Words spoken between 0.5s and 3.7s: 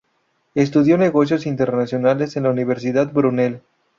Estudió negocios internacionales en la Universidad Brunel.